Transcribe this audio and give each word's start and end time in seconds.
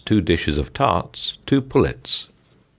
Two 0.03 0.19
dishes 0.19 0.57
of 0.57 0.73
tarts. 0.73 1.33
Goose. 1.33 1.37
Two 1.45 1.61
pullets. 1.61 2.27